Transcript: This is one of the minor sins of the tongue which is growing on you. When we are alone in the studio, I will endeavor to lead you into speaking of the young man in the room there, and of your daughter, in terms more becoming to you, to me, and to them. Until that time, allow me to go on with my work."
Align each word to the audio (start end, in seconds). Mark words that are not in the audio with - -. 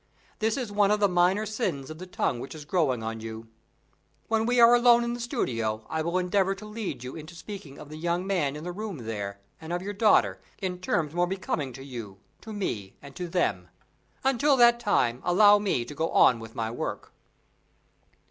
This 0.39 0.57
is 0.57 0.71
one 0.71 0.89
of 0.89 0.99
the 0.99 1.07
minor 1.07 1.45
sins 1.45 1.91
of 1.91 1.99
the 1.99 2.07
tongue 2.07 2.39
which 2.39 2.55
is 2.55 2.65
growing 2.65 3.03
on 3.03 3.19
you. 3.19 3.47
When 4.29 4.47
we 4.47 4.59
are 4.59 4.73
alone 4.73 5.03
in 5.03 5.13
the 5.13 5.19
studio, 5.19 5.85
I 5.91 6.01
will 6.01 6.17
endeavor 6.17 6.55
to 6.55 6.65
lead 6.65 7.03
you 7.03 7.15
into 7.15 7.35
speaking 7.35 7.77
of 7.77 7.89
the 7.89 7.97
young 7.97 8.25
man 8.25 8.55
in 8.55 8.63
the 8.63 8.71
room 8.71 8.97
there, 9.05 9.39
and 9.61 9.71
of 9.71 9.83
your 9.83 9.93
daughter, 9.93 10.41
in 10.59 10.79
terms 10.79 11.13
more 11.13 11.27
becoming 11.27 11.71
to 11.73 11.83
you, 11.83 12.17
to 12.41 12.51
me, 12.51 12.95
and 12.99 13.15
to 13.15 13.27
them. 13.27 13.67
Until 14.23 14.57
that 14.57 14.79
time, 14.79 15.21
allow 15.23 15.59
me 15.59 15.85
to 15.85 15.93
go 15.93 16.09
on 16.09 16.39
with 16.39 16.55
my 16.55 16.71
work." 16.71 17.11